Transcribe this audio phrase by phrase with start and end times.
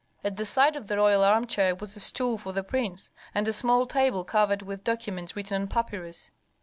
[0.23, 3.53] At the side of the royal armchair was a stool for the prince, and a
[3.53, 6.31] small table covered with documents written on papyrus.